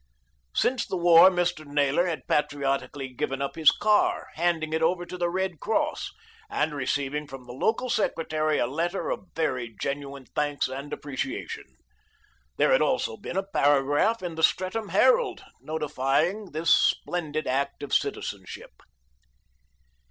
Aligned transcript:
Since 0.55 0.87
the 0.87 0.97
war 0.97 1.29
Mr. 1.29 1.63
Naylor 1.63 2.07
had 2.07 2.25
patriotically 2.27 3.13
given 3.13 3.39
up 3.39 3.53
his 3.53 3.69
car, 3.69 4.29
handing 4.33 4.73
it 4.73 4.81
over 4.81 5.05
to 5.05 5.15
the 5.15 5.29
Red 5.29 5.59
Cross, 5.59 6.09
and 6.49 6.73
receiving 6.73 7.27
from 7.27 7.45
the 7.45 7.53
local 7.53 7.87
secretary 7.87 8.57
a 8.57 8.65
letter 8.65 9.11
of 9.11 9.27
very 9.35 9.75
genuine 9.79 10.25
thanks 10.33 10.67
and 10.67 10.91
appreciation. 10.91 11.65
There 12.57 12.71
had 12.71 12.81
also 12.81 13.15
been 13.15 13.37
a 13.37 13.43
paragraph 13.43 14.23
in 14.23 14.33
The 14.33 14.41
Streatham 14.41 14.89
Herald 14.89 15.43
notifying 15.61 16.49
this 16.51 16.73
splendid 16.73 17.45
act 17.45 17.83
of 17.83 17.93
citizenship. 17.93 18.81